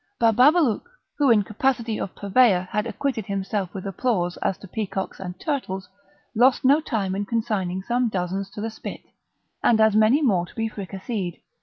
Bababalouk, 0.19 0.81
who 1.19 1.29
in 1.29 1.43
capacity 1.43 1.99
of 1.99 2.15
purveyor 2.15 2.67
had 2.71 2.87
acquitted 2.87 3.27
himself 3.27 3.71
with 3.71 3.85
applause 3.85 4.35
as 4.37 4.57
to 4.57 4.67
peacocks 4.67 5.19
and 5.19 5.39
turtles, 5.39 5.87
lost 6.33 6.65
no 6.65 6.79
time 6.81 7.13
in 7.13 7.23
consigning 7.23 7.83
some 7.83 8.09
dozens 8.09 8.49
to 8.49 8.61
the 8.61 8.71
spit, 8.71 9.03
and 9.61 9.79
as 9.79 9.95
many 9.95 10.23
more 10.23 10.47
to 10.47 10.55
be 10.55 10.67
fricasseed. 10.67 11.39